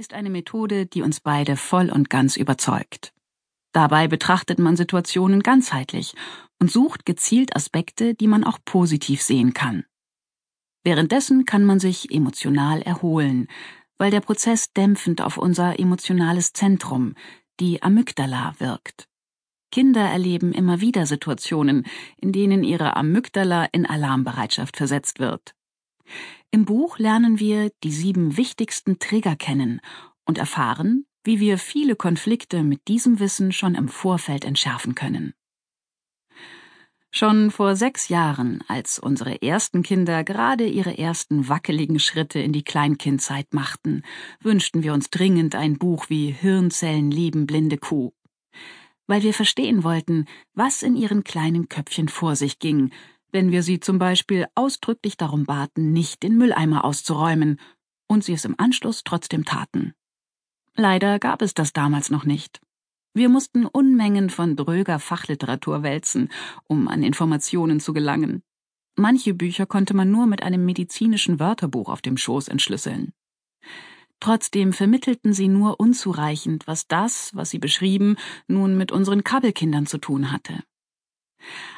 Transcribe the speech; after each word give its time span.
ist 0.00 0.14
eine 0.14 0.30
Methode, 0.30 0.86
die 0.86 1.02
uns 1.02 1.20
beide 1.20 1.56
voll 1.56 1.90
und 1.90 2.08
ganz 2.08 2.38
überzeugt. 2.38 3.12
Dabei 3.72 4.08
betrachtet 4.08 4.58
man 4.58 4.74
Situationen 4.74 5.42
ganzheitlich 5.42 6.14
und 6.58 6.70
sucht 6.70 7.04
gezielt 7.04 7.54
Aspekte, 7.54 8.14
die 8.14 8.26
man 8.26 8.42
auch 8.42 8.58
positiv 8.64 9.20
sehen 9.20 9.52
kann. 9.52 9.84
Währenddessen 10.84 11.44
kann 11.44 11.66
man 11.66 11.80
sich 11.80 12.10
emotional 12.10 12.80
erholen, 12.80 13.46
weil 13.98 14.10
der 14.10 14.22
Prozess 14.22 14.72
dämpfend 14.72 15.20
auf 15.20 15.36
unser 15.36 15.78
emotionales 15.78 16.54
Zentrum, 16.54 17.14
die 17.60 17.82
Amygdala, 17.82 18.54
wirkt. 18.56 19.06
Kinder 19.70 20.00
erleben 20.00 20.54
immer 20.54 20.80
wieder 20.80 21.04
Situationen, 21.04 21.86
in 22.16 22.32
denen 22.32 22.64
ihre 22.64 22.96
Amygdala 22.96 23.66
in 23.66 23.84
Alarmbereitschaft 23.84 24.78
versetzt 24.78 25.18
wird. 25.18 25.54
Im 26.50 26.64
Buch 26.64 26.98
lernen 26.98 27.38
wir 27.38 27.70
die 27.84 27.92
sieben 27.92 28.36
wichtigsten 28.36 28.98
Trigger 28.98 29.36
kennen 29.36 29.80
und 30.24 30.38
erfahren, 30.38 31.06
wie 31.24 31.40
wir 31.40 31.58
viele 31.58 31.96
Konflikte 31.96 32.62
mit 32.62 32.88
diesem 32.88 33.20
Wissen 33.20 33.52
schon 33.52 33.74
im 33.74 33.88
Vorfeld 33.88 34.44
entschärfen 34.44 34.94
können. 34.94 35.34
Schon 37.12 37.50
vor 37.50 37.74
sechs 37.74 38.08
Jahren, 38.08 38.62
als 38.68 39.00
unsere 39.00 39.42
ersten 39.42 39.82
Kinder 39.82 40.22
gerade 40.22 40.66
ihre 40.66 40.96
ersten 40.96 41.48
wackeligen 41.48 41.98
Schritte 41.98 42.38
in 42.38 42.52
die 42.52 42.62
Kleinkindzeit 42.62 43.52
machten, 43.52 44.02
wünschten 44.40 44.84
wir 44.84 44.94
uns 44.94 45.10
dringend 45.10 45.56
ein 45.56 45.76
Buch 45.76 46.08
wie 46.08 46.30
Hirnzellen 46.30 47.10
lieben 47.10 47.46
blinde 47.46 47.78
Kuh. 47.78 48.12
Weil 49.08 49.24
wir 49.24 49.34
verstehen 49.34 49.82
wollten, 49.82 50.26
was 50.54 50.84
in 50.84 50.94
ihren 50.94 51.24
kleinen 51.24 51.68
Köpfchen 51.68 52.08
vor 52.08 52.36
sich 52.36 52.60
ging, 52.60 52.92
wenn 53.32 53.50
wir 53.50 53.62
sie 53.62 53.80
zum 53.80 53.98
Beispiel 53.98 54.46
ausdrücklich 54.54 55.16
darum 55.16 55.44
baten, 55.44 55.92
nicht 55.92 56.22
den 56.22 56.36
Mülleimer 56.36 56.84
auszuräumen, 56.84 57.58
und 58.08 58.24
sie 58.24 58.32
es 58.32 58.44
im 58.44 58.54
Anschluss 58.58 59.04
trotzdem 59.04 59.44
taten. 59.44 59.94
Leider 60.74 61.18
gab 61.18 61.42
es 61.42 61.54
das 61.54 61.72
damals 61.72 62.10
noch 62.10 62.24
nicht. 62.24 62.60
Wir 63.12 63.28
mussten 63.28 63.66
Unmengen 63.66 64.30
von 64.30 64.56
dröger 64.56 64.98
Fachliteratur 64.98 65.82
wälzen, 65.82 66.28
um 66.66 66.88
an 66.88 67.02
Informationen 67.02 67.80
zu 67.80 67.92
gelangen. 67.92 68.42
Manche 68.96 69.34
Bücher 69.34 69.66
konnte 69.66 69.94
man 69.94 70.10
nur 70.10 70.26
mit 70.26 70.42
einem 70.42 70.64
medizinischen 70.64 71.40
Wörterbuch 71.40 71.88
auf 71.88 72.02
dem 72.02 72.16
Schoß 72.16 72.48
entschlüsseln. 72.48 73.12
Trotzdem 74.20 74.72
vermittelten 74.72 75.32
sie 75.32 75.48
nur 75.48 75.80
unzureichend, 75.80 76.66
was 76.66 76.86
das, 76.86 77.34
was 77.34 77.50
sie 77.50 77.58
beschrieben, 77.58 78.16
nun 78.46 78.76
mit 78.76 78.92
unseren 78.92 79.24
Kabelkindern 79.24 79.86
zu 79.86 79.98
tun 79.98 80.30
hatte. 80.30 80.62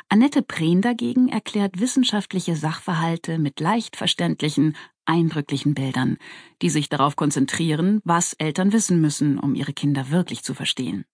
Annette 0.08 0.42
Prehn 0.42 0.80
dagegen 0.80 1.28
erklärt 1.28 1.80
wissenschaftliche 1.80 2.56
Sachverhalte 2.56 3.38
mit 3.38 3.60
leicht 3.60 3.96
verständlichen, 3.96 4.76
eindrücklichen 5.04 5.74
Bildern, 5.74 6.18
die 6.60 6.70
sich 6.70 6.88
darauf 6.88 7.16
konzentrieren, 7.16 8.00
was 8.04 8.34
Eltern 8.34 8.72
wissen 8.72 9.00
müssen, 9.00 9.38
um 9.38 9.54
ihre 9.54 9.72
Kinder 9.72 10.10
wirklich 10.10 10.42
zu 10.42 10.54
verstehen. 10.54 11.04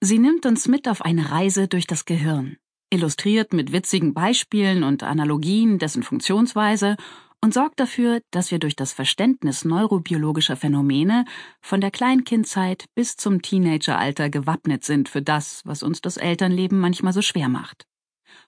Sie 0.00 0.18
nimmt 0.18 0.46
uns 0.46 0.68
mit 0.68 0.88
auf 0.88 1.02
eine 1.02 1.30
Reise 1.30 1.68
durch 1.68 1.86
das 1.86 2.04
Gehirn, 2.04 2.56
illustriert 2.90 3.52
mit 3.52 3.72
witzigen 3.72 4.14
Beispielen 4.14 4.84
und 4.84 5.02
Analogien 5.02 5.78
dessen 5.78 6.02
Funktionsweise 6.02 6.96
und 7.44 7.52
sorgt 7.52 7.78
dafür, 7.78 8.22
dass 8.30 8.50
wir 8.50 8.58
durch 8.58 8.74
das 8.74 8.94
Verständnis 8.94 9.66
neurobiologischer 9.66 10.56
Phänomene 10.56 11.26
von 11.60 11.82
der 11.82 11.90
Kleinkindzeit 11.90 12.86
bis 12.94 13.18
zum 13.18 13.42
Teenageralter 13.42 14.30
gewappnet 14.30 14.82
sind 14.82 15.10
für 15.10 15.20
das, 15.20 15.60
was 15.66 15.82
uns 15.82 16.00
das 16.00 16.16
Elternleben 16.16 16.80
manchmal 16.80 17.12
so 17.12 17.20
schwer 17.20 17.50
macht. 17.50 17.86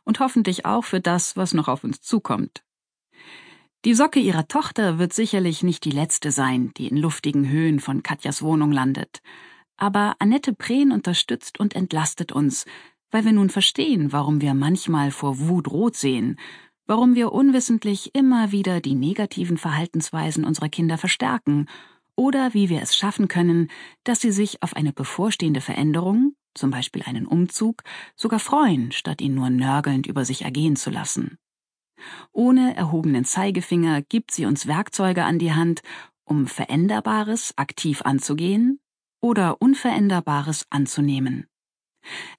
Und 0.05 0.19
hoffentlich 0.19 0.65
auch 0.65 0.83
für 0.83 1.03
das, 1.03 1.37
was 1.37 1.53
noch 1.53 1.69
auf 1.69 1.85
uns 1.85 2.01
zukommt. 2.01 2.63
Die 3.85 3.93
Socke 3.93 4.19
ihrer 4.19 4.49
Tochter 4.49 4.99
wird 4.99 5.13
sicherlich 5.13 5.63
nicht 5.63 5.85
die 5.85 5.91
letzte 5.91 6.31
sein, 6.31 6.73
die 6.79 6.87
in 6.87 6.97
luftigen 6.97 7.51
Höhen 7.51 7.81
von 7.81 8.03
Katjas 8.03 8.41
Wohnung 8.41 8.73
landet. 8.73 9.21
Aber 9.77 10.17
Annette 10.21 10.55
Prehn 10.55 10.91
unterstützt 10.91 11.61
und 11.61 11.77
entlastet 11.77 12.33
uns, 12.33 12.65
weil 13.11 13.27
wir 13.27 13.33
nun 13.33 13.51
verstehen, 13.51 14.13
warum 14.13 14.41
wir 14.41 14.55
manchmal 14.55 15.11
vor 15.11 15.39
Wut 15.39 15.69
rot 15.69 15.97
sehen, 15.97 16.39
warum 16.87 17.15
wir 17.15 17.33
unwissentlich 17.33 18.15
immer 18.15 18.53
wieder 18.53 18.81
die 18.81 18.95
negativen 18.95 19.59
Verhaltensweisen 19.59 20.45
unserer 20.45 20.69
Kinder 20.69 20.99
verstärken 20.99 21.67
oder 22.17 22.55
wie 22.55 22.69
wir 22.69 22.81
es 22.83 22.97
schaffen 22.97 23.29
können, 23.29 23.71
dass 24.05 24.21
sie 24.21 24.33
sich 24.33 24.63
auf 24.63 24.75
eine 24.75 24.93
bevorstehende 24.93 25.61
Veränderung, 25.61 26.35
zum 26.55 26.71
Beispiel 26.71 27.03
einen 27.03 27.27
Umzug, 27.27 27.83
sogar 28.17 28.39
freuen, 28.39 28.93
statt 28.93 29.21
ihn 29.21 29.35
nur 29.35 29.51
nörgelnd 29.51 30.07
über 30.07 30.25
sich 30.25 30.43
ergehen 30.43 30.77
zu 30.77 30.91
lassen. 30.91 31.39
Ohne 32.33 32.77
erhobenen 32.77 33.25
Zeigefinger 33.25 34.03
gibt 34.03 34.31
sie 34.31 34.47
uns 34.47 34.67
Werkzeuge 34.67 35.25
an 35.25 35.39
die 35.39 35.53
Hand, 35.53 35.83
um 36.25 36.47
Veränderbares 36.47 37.53
aktiv 37.57 38.03
anzugehen 38.03 38.81
oder 39.21 39.61
Unveränderbares 39.61 40.67
anzunehmen. 40.71 41.47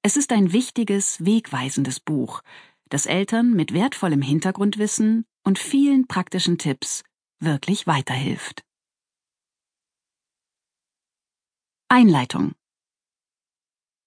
Es 0.01 0.15
ist 0.17 0.31
ein 0.31 0.53
wichtiges, 0.53 1.23
wegweisendes 1.25 1.99
Buch, 1.99 2.41
das 2.89 3.05
Eltern 3.05 3.53
mit 3.53 3.73
wertvollem 3.73 4.21
Hintergrundwissen 4.21 5.25
und 5.43 5.59
vielen 5.59 6.07
praktischen 6.07 6.57
Tipps 6.57 7.03
wirklich 7.39 7.87
weiterhilft. 7.87 8.63
Einleitung 11.89 12.53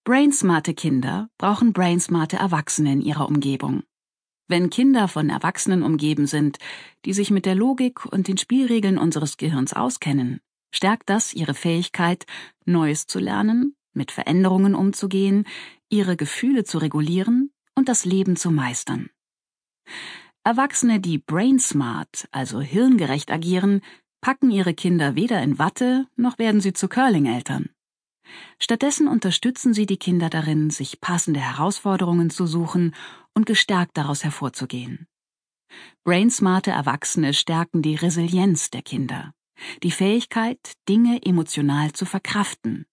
Brainsmarte 0.04 0.74
Kinder 0.74 1.28
brauchen 1.38 1.72
brainsmarte 1.72 2.36
Erwachsene 2.36 2.92
in 2.92 3.00
ihrer 3.00 3.28
Umgebung. 3.28 3.84
Wenn 4.48 4.68
Kinder 4.68 5.06
von 5.06 5.30
Erwachsenen 5.30 5.82
umgeben 5.82 6.26
sind, 6.26 6.58
die 7.04 7.12
sich 7.12 7.30
mit 7.30 7.46
der 7.46 7.54
Logik 7.54 8.04
und 8.06 8.26
den 8.26 8.36
Spielregeln 8.36 8.98
unseres 8.98 9.36
Gehirns 9.36 9.72
auskennen, 9.72 10.40
stärkt 10.74 11.08
das 11.08 11.32
ihre 11.32 11.54
Fähigkeit, 11.54 12.26
Neues 12.64 13.06
zu 13.06 13.18
lernen, 13.18 13.76
mit 13.92 14.10
Veränderungen 14.10 14.74
umzugehen, 14.74 15.46
ihre 15.88 16.16
Gefühle 16.16 16.64
zu 16.64 16.78
regulieren 16.78 17.49
und 17.80 17.88
das 17.88 18.04
Leben 18.04 18.36
zu 18.36 18.50
meistern. 18.50 19.08
Erwachsene, 20.44 21.00
die 21.00 21.16
brain 21.16 21.58
smart, 21.58 22.28
also 22.30 22.60
hirngerecht 22.60 23.30
agieren, 23.30 23.80
packen 24.20 24.50
ihre 24.50 24.74
Kinder 24.74 25.14
weder 25.14 25.42
in 25.42 25.58
Watte, 25.58 26.06
noch 26.14 26.38
werden 26.38 26.60
sie 26.60 26.74
zu 26.74 26.88
Curling-Eltern. 26.88 27.70
Stattdessen 28.58 29.08
unterstützen 29.08 29.72
sie 29.72 29.86
die 29.86 29.96
Kinder 29.96 30.28
darin, 30.28 30.68
sich 30.68 31.00
passende 31.00 31.40
Herausforderungen 31.40 32.28
zu 32.28 32.46
suchen 32.46 32.94
und 33.32 33.46
gestärkt 33.46 33.96
daraus 33.96 34.24
hervorzugehen. 34.24 35.08
Brainsmarte 36.04 36.72
Erwachsene 36.72 37.32
stärken 37.32 37.80
die 37.80 37.94
Resilienz 37.94 38.68
der 38.68 38.82
Kinder, 38.82 39.32
die 39.82 39.90
Fähigkeit, 39.90 40.74
Dinge 40.86 41.18
emotional 41.24 41.92
zu 41.92 42.04
verkraften. 42.04 42.84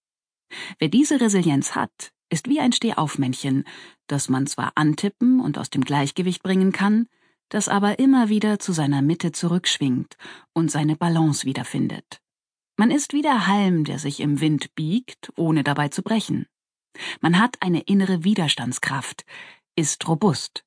Wer 0.79 0.87
diese 0.87 1.19
Resilienz 1.19 1.75
hat, 1.75 2.13
ist 2.29 2.47
wie 2.47 2.59
ein 2.59 2.71
Stehaufmännchen, 2.71 3.63
das 4.07 4.29
man 4.29 4.47
zwar 4.47 4.71
antippen 4.75 5.39
und 5.39 5.57
aus 5.57 5.69
dem 5.69 5.83
Gleichgewicht 5.83 6.43
bringen 6.43 6.71
kann, 6.71 7.07
das 7.49 7.69
aber 7.69 7.99
immer 7.99 8.29
wieder 8.29 8.59
zu 8.59 8.73
seiner 8.73 9.01
Mitte 9.01 9.31
zurückschwingt 9.31 10.17
und 10.53 10.69
seine 10.69 10.95
Balance 10.95 11.45
wiederfindet. 11.45 12.21
Man 12.77 12.91
ist 12.91 13.13
wie 13.13 13.21
der 13.21 13.47
Halm, 13.47 13.85
der 13.85 13.99
sich 13.99 14.19
im 14.19 14.39
Wind 14.39 14.75
biegt, 14.75 15.31
ohne 15.35 15.63
dabei 15.63 15.89
zu 15.89 16.03
brechen. 16.03 16.45
Man 17.21 17.39
hat 17.39 17.61
eine 17.61 17.81
innere 17.81 18.23
Widerstandskraft, 18.23 19.25
ist 19.75 20.07
robust. 20.07 20.63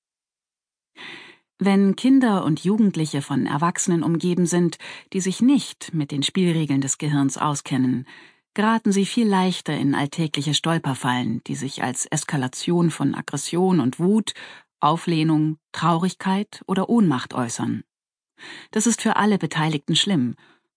Wenn 1.58 1.94
Kinder 1.94 2.44
und 2.44 2.64
Jugendliche 2.64 3.20
von 3.20 3.46
Erwachsenen 3.46 4.02
umgeben 4.02 4.46
sind, 4.46 4.78
die 5.12 5.20
sich 5.20 5.42
nicht 5.42 5.92
mit 5.92 6.10
den 6.10 6.22
Spielregeln 6.22 6.80
des 6.80 6.96
Gehirns 6.96 7.36
auskennen, 7.36 8.06
geraten 8.54 8.92
sie 8.92 9.06
viel 9.06 9.28
leichter 9.28 9.76
in 9.76 9.94
alltägliche 9.94 10.54
Stolperfallen, 10.54 11.42
die 11.44 11.54
sich 11.54 11.82
als 11.82 12.06
Eskalation 12.06 12.90
von 12.90 13.14
Aggression 13.14 13.80
und 13.80 13.98
Wut, 13.98 14.34
Auflehnung, 14.80 15.58
Traurigkeit 15.72 16.62
oder 16.66 16.88
Ohnmacht 16.88 17.34
äußern. 17.34 17.84
Das 18.70 18.86
ist 18.86 19.02
für 19.02 19.16
alle 19.16 19.38
Beteiligten 19.38 19.94
schlimm 19.94 20.36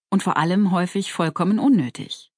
und 0.09 0.23
vor 0.23 0.37
allem 0.37 0.71
häufig 0.71 1.13
vollkommen 1.13 1.59
unnötig. 1.59 2.31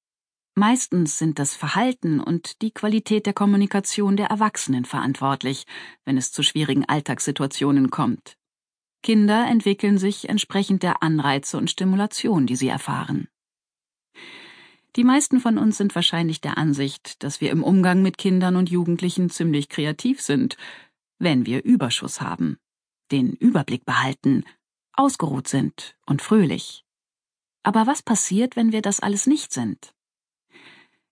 Meistens 0.54 1.18
sind 1.18 1.38
das 1.38 1.54
Verhalten 1.54 2.18
und 2.18 2.62
die 2.62 2.70
Qualität 2.70 3.26
der 3.26 3.34
Kommunikation 3.34 4.16
der 4.16 4.28
Erwachsenen 4.28 4.86
verantwortlich, 4.86 5.66
wenn 6.06 6.16
es 6.16 6.32
zu 6.32 6.42
schwierigen 6.42 6.86
Alltagssituationen 6.86 7.90
kommt. 7.90 8.38
Kinder 9.02 9.46
entwickeln 9.46 9.98
sich 9.98 10.30
entsprechend 10.30 10.82
der 10.82 11.02
Anreize 11.02 11.58
und 11.58 11.70
Stimulation, 11.70 12.46
die 12.46 12.56
sie 12.56 12.68
erfahren. 12.68 13.28
Die 14.96 15.04
meisten 15.04 15.40
von 15.40 15.58
uns 15.58 15.76
sind 15.76 15.94
wahrscheinlich 15.94 16.40
der 16.40 16.56
Ansicht, 16.56 17.22
dass 17.22 17.42
wir 17.42 17.50
im 17.50 17.62
Umgang 17.62 18.00
mit 18.00 18.16
Kindern 18.16 18.56
und 18.56 18.70
Jugendlichen 18.70 19.28
ziemlich 19.28 19.68
kreativ 19.68 20.22
sind, 20.22 20.56
wenn 21.18 21.44
wir 21.44 21.64
Überschuss 21.64 22.22
haben, 22.22 22.56
den 23.12 23.34
Überblick 23.34 23.84
behalten, 23.84 24.44
ausgeruht 24.94 25.48
sind 25.48 25.96
und 26.06 26.22
fröhlich. 26.22 26.86
Aber 27.62 27.86
was 27.86 28.02
passiert, 28.02 28.56
wenn 28.56 28.72
wir 28.72 28.80
das 28.80 29.00
alles 29.00 29.26
nicht 29.26 29.52
sind? 29.52 29.92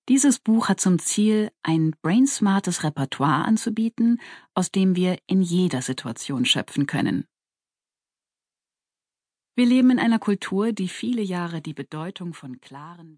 Dieses 0.09 0.39
Buch 0.39 0.69
hat 0.69 0.81
zum 0.81 0.99
Ziel, 0.99 1.51
ein 1.63 1.95
brainsmartes 2.01 2.85
Repertoire 2.85 3.45
anzubieten, 3.45 4.19
aus 4.55 4.71
dem 4.71 4.97
wir 4.97 5.19
in 5.27 5.43
jeder 5.43 5.83
Situation 5.83 6.47
schöpfen 6.47 6.87
können. 6.87 7.27
Wir 9.57 9.67
leben 9.67 9.91
in 9.91 9.99
einer 9.99 10.19
Kultur, 10.19 10.73
die 10.73 10.89
viele 10.89 11.23
Jahre 11.23 11.61
die 11.61 11.75
Bedeutung 11.75 12.35
von 12.35 12.61
klaren 12.61 13.13